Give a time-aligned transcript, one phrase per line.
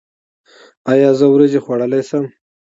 [0.91, 2.25] ایا زه وریجې خوړلی شم؟